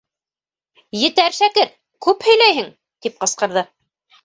—Етәр, 1.01 1.35
шәкерт, 1.41 1.77
күп 2.07 2.27
һөйләйһең!— 2.31 2.75
тип 3.07 3.23
ҡысҡырҙы. 3.23 3.67